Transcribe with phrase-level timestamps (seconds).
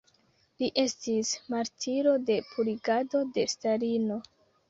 [0.61, 4.21] Li estis martiro de purigado de Stalino.